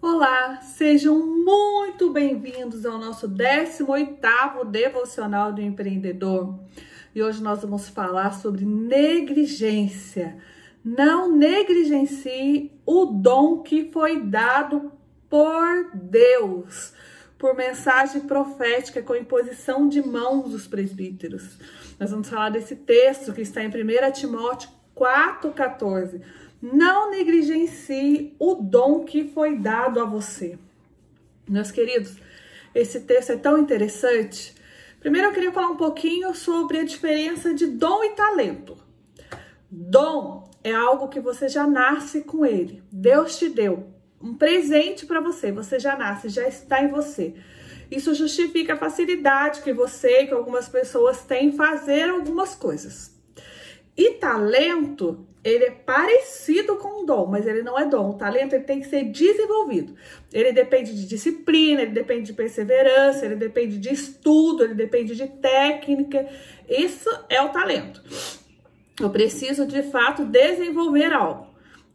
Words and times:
Olá, 0.00 0.60
sejam 0.60 1.18
muito 1.26 2.12
bem-vindos 2.12 2.86
ao 2.86 2.98
nosso 2.98 3.28
18º 3.28 4.64
Devocional 4.64 5.52
do 5.52 5.60
Empreendedor. 5.60 6.56
E 7.12 7.20
hoje 7.20 7.42
nós 7.42 7.62
vamos 7.62 7.88
falar 7.88 8.32
sobre 8.34 8.64
negligência. 8.64 10.38
Não 10.84 11.34
negligencie 11.34 12.70
o 12.86 13.06
dom 13.06 13.60
que 13.60 13.90
foi 13.90 14.20
dado 14.20 14.92
por 15.28 15.90
Deus, 15.92 16.92
por 17.36 17.56
mensagem 17.56 18.20
profética 18.20 19.02
com 19.02 19.16
imposição 19.16 19.88
de 19.88 20.00
mãos 20.00 20.50
dos 20.52 20.68
presbíteros. 20.68 21.58
Nós 21.98 22.12
vamos 22.12 22.28
falar 22.28 22.50
desse 22.50 22.76
texto 22.76 23.32
que 23.32 23.42
está 23.42 23.64
em 23.64 23.68
1 23.68 24.12
Timóteo 24.12 24.70
4,14 24.96 26.22
não 26.60 27.10
negligencie 27.10 27.77
dom 28.62 29.04
que 29.04 29.24
foi 29.24 29.56
dado 29.56 30.00
a 30.00 30.04
você. 30.04 30.58
Meus 31.48 31.70
queridos, 31.70 32.16
esse 32.74 33.00
texto 33.00 33.30
é 33.30 33.36
tão 33.36 33.58
interessante. 33.58 34.54
Primeiro 35.00 35.28
eu 35.28 35.32
queria 35.32 35.52
falar 35.52 35.68
um 35.68 35.76
pouquinho 35.76 36.34
sobre 36.34 36.78
a 36.78 36.84
diferença 36.84 37.54
de 37.54 37.66
dom 37.66 38.04
e 38.04 38.10
talento. 38.10 38.76
Dom 39.70 40.50
é 40.62 40.72
algo 40.72 41.08
que 41.08 41.20
você 41.20 41.48
já 41.48 41.66
nasce 41.66 42.22
com 42.22 42.44
ele. 42.44 42.82
Deus 42.90 43.38
te 43.38 43.48
deu 43.48 43.88
um 44.20 44.34
presente 44.34 45.06
para 45.06 45.20
você, 45.20 45.52
você 45.52 45.78
já 45.78 45.96
nasce, 45.96 46.28
já 46.28 46.46
está 46.46 46.82
em 46.82 46.88
você. 46.88 47.34
Isso 47.90 48.14
justifica 48.14 48.74
a 48.74 48.76
facilidade 48.76 49.62
que 49.62 49.72
você 49.72 50.22
e 50.22 50.26
que 50.26 50.34
algumas 50.34 50.68
pessoas 50.68 51.22
têm 51.22 51.48
em 51.48 51.52
fazer 51.52 52.10
algumas 52.10 52.54
coisas. 52.54 53.16
E 53.96 54.14
talento, 54.14 55.26
ele 55.48 55.64
é 55.64 55.70
parecido 55.70 56.76
com 56.76 57.02
o 57.02 57.06
dom, 57.06 57.26
mas 57.26 57.46
ele 57.46 57.62
não 57.62 57.78
é 57.78 57.86
dom. 57.86 58.10
O 58.10 58.14
talento 58.14 58.54
ele 58.54 58.64
tem 58.64 58.80
que 58.80 58.86
ser 58.86 59.04
desenvolvido. 59.04 59.94
Ele 60.32 60.52
depende 60.52 60.94
de 60.94 61.06
disciplina, 61.06 61.82
ele 61.82 61.92
depende 61.92 62.26
de 62.26 62.32
perseverança, 62.32 63.24
ele 63.24 63.36
depende 63.36 63.78
de 63.78 63.92
estudo, 63.92 64.64
ele 64.64 64.74
depende 64.74 65.14
de 65.14 65.26
técnica. 65.26 66.26
Isso 66.68 67.08
é 67.28 67.40
o 67.40 67.48
talento. 67.48 68.02
Eu 69.00 69.10
preciso 69.10 69.66
de 69.66 69.82
fato 69.84 70.24
desenvolver 70.24 71.12
algo. 71.12 71.46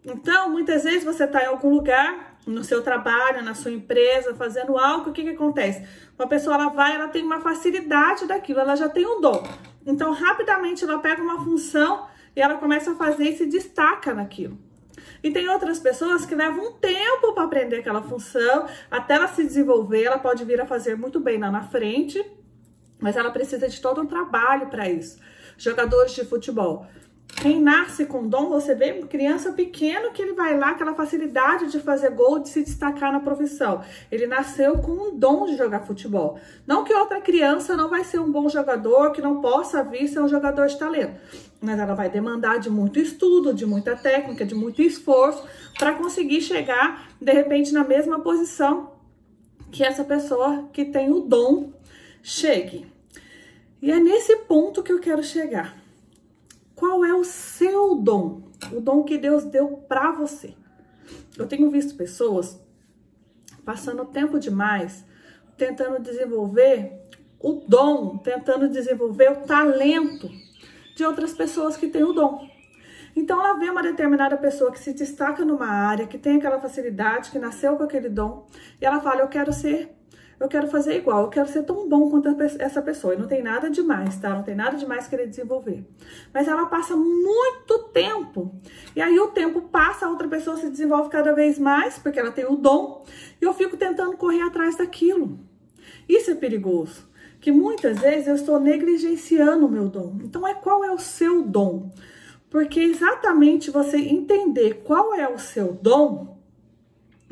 Então, 0.05 0.49
muitas 0.49 0.83
vezes 0.83 1.03
você 1.03 1.25
está 1.25 1.43
em 1.43 1.47
algum 1.47 1.73
lugar, 1.73 2.37
no 2.45 2.63
seu 2.63 2.81
trabalho, 2.81 3.43
na 3.43 3.53
sua 3.53 3.71
empresa, 3.71 4.35
fazendo 4.35 4.77
algo, 4.77 5.09
o 5.09 5.13
que, 5.13 5.23
que 5.23 5.29
acontece? 5.29 5.87
Uma 6.17 6.27
pessoa 6.27 6.55
ela 6.55 6.69
vai, 6.69 6.95
ela 6.95 7.07
tem 7.07 7.23
uma 7.23 7.39
facilidade 7.39 8.25
daquilo, 8.25 8.59
ela 8.59 8.75
já 8.75 8.89
tem 8.89 9.05
um 9.05 9.21
dom. 9.21 9.47
Então, 9.85 10.11
rapidamente 10.11 10.83
ela 10.83 10.99
pega 10.99 11.21
uma 11.21 11.43
função 11.43 12.07
e 12.35 12.41
ela 12.41 12.57
começa 12.57 12.91
a 12.91 12.95
fazer 12.95 13.29
e 13.29 13.37
se 13.37 13.45
destaca 13.45 14.13
naquilo. 14.13 14.57
E 15.23 15.31
tem 15.31 15.47
outras 15.49 15.79
pessoas 15.79 16.25
que 16.25 16.35
levam 16.35 16.67
um 16.67 16.73
tempo 16.73 17.33
para 17.33 17.43
aprender 17.45 17.77
aquela 17.77 18.01
função, 18.01 18.67
até 18.91 19.15
ela 19.15 19.27
se 19.27 19.43
desenvolver, 19.43 20.03
ela 20.03 20.19
pode 20.19 20.43
vir 20.43 20.59
a 20.61 20.65
fazer 20.65 20.95
muito 20.95 21.19
bem 21.19 21.37
lá 21.37 21.49
na 21.49 21.63
frente, 21.63 22.23
mas 22.99 23.15
ela 23.15 23.31
precisa 23.31 23.67
de 23.67 23.81
todo 23.81 24.01
um 24.01 24.05
trabalho 24.05 24.67
para 24.67 24.89
isso. 24.89 25.19
Jogadores 25.57 26.13
de 26.13 26.25
futebol, 26.25 26.85
quem 27.27 27.59
nasce 27.59 28.05
com 28.05 28.27
dom, 28.27 28.47
você 28.47 28.73
vê 28.75 28.93
criança 29.03 29.51
pequena 29.51 30.11
que 30.11 30.21
ele 30.21 30.33
vai 30.33 30.57
lá, 30.57 30.69
aquela 30.69 30.93
facilidade 30.93 31.69
de 31.69 31.79
fazer 31.79 32.11
gol, 32.11 32.39
de 32.39 32.49
se 32.49 32.63
destacar 32.63 33.11
na 33.11 33.19
profissão. 33.19 33.83
Ele 34.11 34.27
nasceu 34.27 34.77
com 34.77 34.91
um 34.91 35.17
dom 35.17 35.45
de 35.45 35.57
jogar 35.57 35.81
futebol. 35.81 36.39
Não 36.65 36.83
que 36.83 36.93
outra 36.93 37.19
criança 37.19 37.75
não 37.75 37.89
vai 37.89 38.03
ser 38.03 38.19
um 38.19 38.31
bom 38.31 38.47
jogador, 38.47 39.11
que 39.11 39.21
não 39.21 39.41
possa 39.41 39.83
vir 39.83 40.07
ser 40.07 40.21
um 40.21 40.27
jogador 40.27 40.67
de 40.67 40.77
talento. 40.77 41.19
Mas 41.59 41.79
ela 41.79 41.93
vai 41.93 42.09
demandar 42.09 42.59
de 42.59 42.69
muito 42.69 42.99
estudo, 42.99 43.53
de 43.53 43.65
muita 43.65 43.95
técnica, 43.95 44.45
de 44.45 44.55
muito 44.55 44.81
esforço 44.81 45.43
para 45.77 45.93
conseguir 45.93 46.39
chegar, 46.39 47.09
de 47.19 47.33
repente, 47.33 47.73
na 47.73 47.83
mesma 47.83 48.19
posição 48.19 48.93
que 49.71 49.83
essa 49.83 50.03
pessoa 50.03 50.69
que 50.71 50.85
tem 50.85 51.11
o 51.11 51.19
dom 51.19 51.73
chegue. 52.21 52.85
E 53.81 53.91
é 53.91 53.99
nesse 53.99 54.35
ponto 54.37 54.81
que 54.81 54.93
eu 54.93 54.99
quero 54.99 55.23
chegar. 55.23 55.82
Qual 56.93 57.03
é 57.03 57.11
o 57.11 57.23
seu 57.23 57.95
dom? 57.95 58.51
O 58.71 58.79
dom 58.79 59.03
que 59.03 59.17
Deus 59.17 59.45
deu 59.45 59.77
para 59.89 60.11
você. 60.11 60.53
Eu 61.35 61.47
tenho 61.47 61.67
visto 61.71 61.95
pessoas 61.95 62.61
passando 63.65 64.05
tempo 64.05 64.39
demais 64.39 65.03
tentando 65.57 65.99
desenvolver 66.03 67.01
o 67.39 67.65
dom, 67.67 68.19
tentando 68.19 68.69
desenvolver 68.69 69.31
o 69.31 69.35
talento 69.37 70.29
de 70.95 71.03
outras 71.03 71.33
pessoas 71.33 71.75
que 71.75 71.87
têm 71.87 72.03
o 72.03 72.13
dom. 72.13 72.47
Então 73.15 73.43
ela 73.43 73.57
vê 73.57 73.71
uma 73.71 73.81
determinada 73.81 74.37
pessoa 74.37 74.71
que 74.71 74.79
se 74.79 74.93
destaca 74.93 75.43
numa 75.43 75.65
área, 75.65 76.05
que 76.05 76.19
tem 76.19 76.37
aquela 76.37 76.59
facilidade, 76.59 77.31
que 77.31 77.39
nasceu 77.39 77.75
com 77.75 77.85
aquele 77.85 78.07
dom, 78.07 78.47
e 78.79 78.85
ela 78.85 79.01
fala: 79.01 79.21
Eu 79.21 79.29
quero 79.29 79.51
ser 79.51 79.97
eu 80.43 80.49
quero 80.49 80.67
fazer 80.67 80.97
igual, 80.97 81.23
eu 81.23 81.29
quero 81.29 81.47
ser 81.47 81.63
tão 81.63 81.87
bom 81.87 82.09
quanto 82.09 82.27
essa 82.59 82.81
pessoa. 82.81 83.13
E 83.13 83.17
não 83.17 83.27
tem 83.27 83.41
nada 83.41 83.69
demais, 83.69 84.17
tá? 84.17 84.29
Não 84.29 84.43
tem 84.43 84.53
nada 84.53 84.75
demais 84.75 85.07
querer 85.07 85.25
desenvolver. 85.25 85.85
Mas 86.33 86.49
ela 86.49 86.65
passa 86.65 86.97
muito 86.97 87.79
tempo. 87.93 88.53
E 88.93 89.01
aí 89.01 89.17
o 89.17 89.27
tempo 89.27 89.61
passa, 89.61 90.05
a 90.05 90.09
outra 90.09 90.27
pessoa 90.27 90.57
se 90.57 90.69
desenvolve 90.69 91.09
cada 91.09 91.31
vez 91.31 91.57
mais, 91.57 91.97
porque 91.97 92.19
ela 92.19 92.29
tem 92.29 92.45
o 92.45 92.57
dom, 92.57 93.05
e 93.41 93.45
eu 93.45 93.53
fico 93.53 93.77
tentando 93.77 94.17
correr 94.17 94.41
atrás 94.41 94.75
daquilo. 94.75 95.39
Isso 96.09 96.31
é 96.31 96.35
perigoso. 96.35 97.07
Que 97.39 97.49
muitas 97.49 97.99
vezes 97.99 98.27
eu 98.27 98.35
estou 98.35 98.59
negligenciando 98.59 99.65
o 99.65 99.71
meu 99.71 99.87
dom. 99.87 100.17
Então, 100.25 100.45
é 100.45 100.53
qual 100.53 100.83
é 100.83 100.91
o 100.91 100.99
seu 100.99 101.41
dom? 101.41 101.89
Porque 102.49 102.81
exatamente 102.81 103.71
você 103.71 103.97
entender 103.97 104.81
qual 104.83 105.15
é 105.15 105.27
o 105.27 105.39
seu 105.39 105.71
dom 105.71 106.37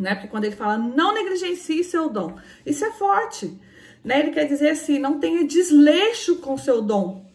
né? 0.01 0.15
Porque 0.15 0.27
quando 0.27 0.45
ele 0.45 0.55
fala 0.55 0.77
não 0.77 1.13
negligencie 1.13 1.83
seu 1.83 2.09
dom, 2.09 2.35
isso 2.65 2.83
é 2.83 2.91
forte, 2.91 3.59
né? 4.03 4.19
Ele 4.19 4.31
quer 4.31 4.45
dizer 4.45 4.71
assim, 4.71 4.99
não 4.99 5.19
tenha 5.19 5.45
desleixo 5.45 6.37
com 6.37 6.57
seu 6.57 6.81
dom. 6.81 7.25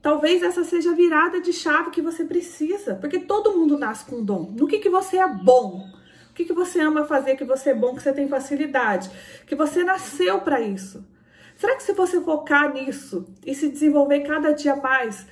Talvez 0.00 0.42
essa 0.42 0.62
seja 0.62 0.92
a 0.92 0.94
virada 0.94 1.40
de 1.40 1.52
chave 1.52 1.90
que 1.90 2.00
você 2.00 2.24
precisa, 2.24 2.94
porque 2.94 3.18
todo 3.18 3.56
mundo 3.56 3.76
nasce 3.76 4.04
com 4.04 4.22
dom. 4.22 4.54
No 4.56 4.68
que 4.68 4.78
que 4.78 4.88
você 4.88 5.18
é 5.18 5.26
bom? 5.26 5.84
O 6.30 6.34
que 6.34 6.44
que 6.44 6.52
você 6.52 6.80
ama 6.80 7.04
fazer 7.04 7.34
que 7.34 7.44
você 7.44 7.70
é 7.70 7.74
bom, 7.74 7.96
que 7.96 8.02
você 8.02 8.12
tem 8.12 8.28
facilidade, 8.28 9.10
que 9.44 9.56
você 9.56 9.82
nasceu 9.82 10.40
para 10.40 10.60
isso? 10.60 11.04
Será 11.56 11.74
que 11.74 11.82
se 11.82 11.92
você 11.92 12.20
focar 12.20 12.72
nisso 12.72 13.26
e 13.44 13.52
se 13.52 13.68
desenvolver 13.68 14.20
cada 14.20 14.52
dia 14.52 14.76
mais, 14.76 15.26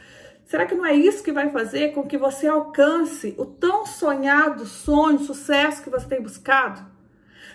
Será 0.47 0.65
que 0.65 0.77
não 0.77 0.87
é 0.87 0.95
isso 0.95 1.25
que 1.25 1.33
vai 1.33 1.51
fazer 1.51 1.93
com 1.93 2.07
que 2.07 2.17
você 2.17 2.47
alcance 2.47 3.35
o 3.37 3.45
tão 3.45 3.85
sonhado 3.85 4.65
sonho, 4.65 5.19
sucesso 5.19 5.83
que 5.83 5.91
você 5.91 6.07
tem 6.07 6.23
buscado? 6.23 6.87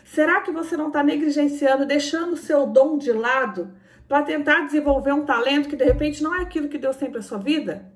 Será 0.03 0.41
que 0.41 0.51
você 0.51 0.75
não 0.75 0.87
está 0.87 1.01
negligenciando, 1.01 1.85
deixando 1.85 2.33
o 2.33 2.37
seu 2.37 2.67
dom 2.67 2.97
de 2.97 3.13
lado 3.13 3.71
para 4.09 4.23
tentar 4.23 4.65
desenvolver 4.65 5.13
um 5.13 5.23
talento 5.23 5.69
que 5.69 5.75
de 5.77 5.85
repente 5.85 6.21
não 6.21 6.35
é 6.35 6.41
aquilo 6.41 6.67
que 6.67 6.77
Deus 6.77 6.97
tem 6.97 7.09
para 7.09 7.21
sua 7.21 7.37
vida? 7.37 7.89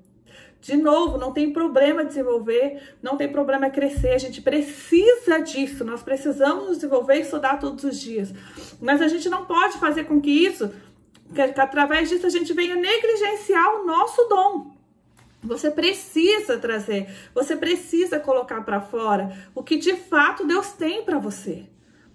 De 0.62 0.78
novo, 0.78 1.18
não 1.18 1.30
tem 1.30 1.52
problema 1.52 2.02
desenvolver, 2.02 2.94
não 3.02 3.18
tem 3.18 3.30
problema 3.30 3.68
crescer, 3.68 4.14
a 4.14 4.18
gente 4.18 4.40
precisa 4.40 5.38
disso, 5.40 5.84
nós 5.84 6.02
precisamos 6.02 6.68
nos 6.68 6.76
desenvolver 6.76 7.16
e 7.16 7.20
estudar 7.20 7.58
todos 7.58 7.84
os 7.84 8.00
dias. 8.00 8.32
Mas 8.80 9.02
a 9.02 9.08
gente 9.08 9.28
não 9.28 9.44
pode 9.44 9.76
fazer 9.76 10.04
com 10.04 10.22
que 10.22 10.30
isso, 10.30 10.72
que, 11.34 11.42
através 11.42 12.08
disso 12.08 12.26
a 12.26 12.30
gente 12.30 12.54
venha 12.54 12.76
negligenciar 12.76 13.74
o 13.74 13.84
nosso 13.84 14.24
dom. 14.24 14.75
Você 15.46 15.70
precisa 15.70 16.58
trazer, 16.58 17.08
você 17.34 17.56
precisa 17.56 18.18
colocar 18.18 18.62
para 18.62 18.80
fora 18.80 19.32
o 19.54 19.62
que 19.62 19.76
de 19.76 19.94
fato 19.96 20.46
Deus 20.46 20.72
tem 20.72 21.04
para 21.04 21.18
você. 21.18 21.66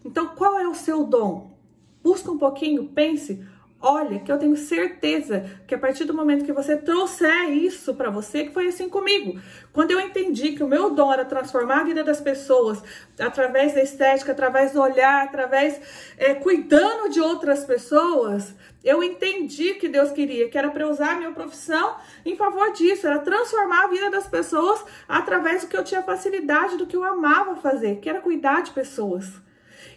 Então, 0.04 0.30
qual 0.36 0.60
é 0.60 0.68
o 0.68 0.74
seu 0.74 1.06
dom? 1.06 1.58
Busca 2.04 2.32
um 2.32 2.38
pouquinho, 2.38 2.90
pense, 2.90 3.46
Olha, 3.84 4.20
que 4.20 4.32
eu 4.32 4.38
tenho 4.38 4.56
certeza 4.56 5.44
que 5.66 5.74
a 5.74 5.78
partir 5.78 6.06
do 6.06 6.14
momento 6.14 6.46
que 6.46 6.54
você 6.54 6.78
trouxer 6.78 7.50
isso 7.50 7.96
para 7.96 8.12
você, 8.12 8.44
que 8.44 8.54
foi 8.54 8.68
assim 8.68 8.88
comigo. 8.88 9.42
Quando 9.74 9.90
eu 9.90 10.00
entendi 10.00 10.52
que 10.52 10.64
o 10.64 10.68
meu 10.68 10.92
dom 10.92 11.12
era 11.12 11.26
transformar 11.26 11.80
a 11.80 11.84
vida 11.84 12.04
das 12.04 12.22
pessoas 12.22 12.84
através 13.20 13.74
da 13.74 13.82
estética, 13.82 14.34
através 14.34 14.74
do 14.74 14.82
olhar, 14.82 15.24
através 15.24 15.82
é, 16.16 16.36
cuidando 16.36 17.10
de 17.10 17.20
outras 17.20 17.66
pessoas, 17.66 18.54
eu 18.84 19.02
entendi 19.02 19.74
que 19.74 19.90
Deus 19.90 20.12
queria, 20.12 20.48
que 20.48 20.60
era 20.60 20.70
para 20.70 20.88
usar 20.88 21.14
a 21.14 21.18
minha 21.18 21.32
profissão 21.32 21.96
em 22.24 22.36
favor 22.36 22.72
disso, 22.74 23.08
era 23.08 23.18
transformar 23.18 23.86
a 23.86 23.88
vida 23.88 24.12
das 24.12 24.28
pessoas 24.28 24.86
através 25.08 25.64
do 25.64 25.68
que 25.68 25.78
eu 25.78 25.84
tinha 25.84 26.04
facilidade, 26.04 26.78
do 26.78 26.86
que 26.86 26.96
eu 26.96 27.04
amava 27.04 27.56
fazer, 27.56 27.96
que 27.96 28.08
era 28.08 28.22
cuidar 28.22 28.62
de 28.62 28.70
pessoas. 28.70 29.42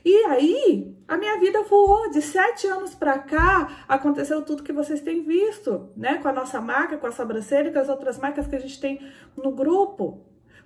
E 0.05 0.15
aí, 0.27 0.95
a 1.09 1.17
minha 1.17 1.39
vida 1.39 1.63
voou. 1.63 2.11
De 2.11 2.21
sete 2.21 2.67
anos 2.67 2.95
para 2.95 3.19
cá, 3.19 3.85
aconteceu 3.89 4.43
tudo 4.43 4.63
que 4.63 4.73
vocês 4.73 5.01
têm 5.01 5.23
visto, 5.23 5.89
né? 5.97 6.19
Com 6.19 6.29
a 6.29 6.33
nossa 6.33 6.61
marca, 6.61 6.99
com 6.99 7.07
a 7.07 7.13
sobrancelha 7.13 7.69
e 7.69 7.73
com 7.73 7.79
as 7.79 7.89
outras 7.89 8.19
marcas 8.19 8.47
que 8.47 8.55
a 8.57 8.61
gente 8.61 8.79
tem 8.79 9.01
no 9.37 9.51
grupo. 9.53 10.23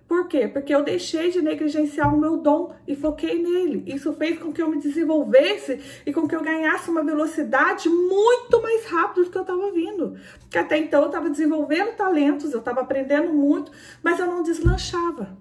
Por 0.09 0.27
quê? 0.27 0.49
Porque 0.49 0.75
eu 0.75 0.83
deixei 0.83 1.31
de 1.31 1.43
negligenciar 1.43 2.13
o 2.13 2.19
meu 2.19 2.39
dom 2.39 2.75
e 2.87 2.97
foquei 2.97 3.43
nele. 3.43 3.85
Isso 3.87 4.15
fez 4.15 4.39
com 4.39 4.51
que 4.51 4.63
eu 4.63 4.71
me 4.71 4.79
desenvolvesse 4.79 6.03
e 6.07 6.13
com 6.15 6.27
que 6.27 6.35
eu 6.35 6.43
ganhasse 6.43 6.89
uma 6.91 7.05
velocidade 7.05 7.91
muito 7.91 8.63
mais 8.63 8.87
rápida 8.87 9.25
do 9.25 9.31
que 9.31 9.37
eu 9.37 9.43
estava 9.43 9.71
vindo. 9.71 10.17
Porque 10.41 10.57
até 10.57 10.79
então 10.79 11.03
eu 11.03 11.09
estava 11.09 11.29
desenvolvendo 11.29 11.95
talentos, 11.95 12.55
eu 12.55 12.61
estava 12.61 12.81
aprendendo 12.81 13.35
muito, 13.35 13.71
mas 14.03 14.19
eu 14.19 14.27
não 14.27 14.43
deslanchava. 14.43 15.37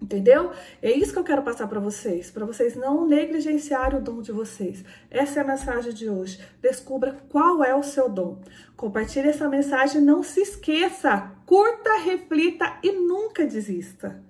Entendeu? 0.00 0.52
É 0.82 0.90
isso 0.90 1.12
que 1.12 1.18
eu 1.18 1.24
quero 1.24 1.42
passar 1.42 1.66
para 1.66 1.80
vocês, 1.80 2.30
para 2.30 2.44
vocês 2.44 2.76
não 2.76 3.06
negligenciarem 3.06 3.98
o 3.98 4.02
dom 4.02 4.20
de 4.20 4.30
vocês. 4.30 4.84
Essa 5.10 5.40
é 5.40 5.42
a 5.42 5.46
mensagem 5.46 5.92
de 5.92 6.08
hoje. 6.08 6.38
Descubra 6.60 7.16
qual 7.30 7.64
é 7.64 7.74
o 7.74 7.82
seu 7.82 8.08
dom. 8.08 8.38
Compartilhe 8.76 9.28
essa 9.28 9.48
mensagem, 9.48 10.02
não 10.02 10.22
se 10.22 10.40
esqueça. 10.40 11.32
Curta, 11.46 11.98
reflita 11.98 12.78
e 12.82 12.92
nunca 12.92 13.46
desista. 13.46 14.25